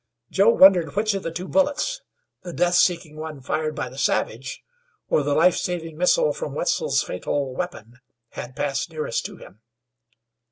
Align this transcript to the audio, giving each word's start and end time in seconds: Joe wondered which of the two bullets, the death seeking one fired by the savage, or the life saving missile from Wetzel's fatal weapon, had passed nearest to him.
Joe 0.31 0.49
wondered 0.49 0.95
which 0.95 1.13
of 1.13 1.21
the 1.21 1.29
two 1.29 1.47
bullets, 1.47 2.01
the 2.41 2.51
death 2.53 2.73
seeking 2.73 3.17
one 3.17 3.39
fired 3.39 3.75
by 3.75 3.87
the 3.87 3.99
savage, 3.99 4.63
or 5.09 5.21
the 5.21 5.35
life 5.35 5.55
saving 5.57 5.95
missile 5.95 6.33
from 6.33 6.55
Wetzel's 6.55 7.03
fatal 7.03 7.53
weapon, 7.53 7.99
had 8.29 8.55
passed 8.55 8.89
nearest 8.89 9.27
to 9.27 9.37
him. 9.37 9.61